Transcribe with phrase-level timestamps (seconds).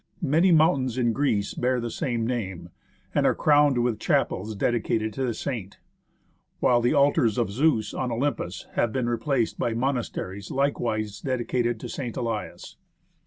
[0.23, 2.69] Many mountains in Greece bear the same name,
[3.13, 5.77] and are crowned with chapels dedicated to the saint;
[6.59, 10.57] while the altars of Zeus on Olympus have been replaced by monasteries 46 THE HISTORY
[10.57, 10.83] OF MOUNT ST.
[10.83, 12.17] ELIAS likewise dedicated to St.
[12.17, 12.77] Elias.